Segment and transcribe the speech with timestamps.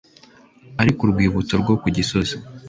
[0.81, 2.35] Ari Ku Rwibutso rwo ku gisozi